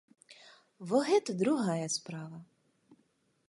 Во 0.91 1.01
гэта 1.11 1.31
другая 1.43 1.87
справа. 1.97 2.37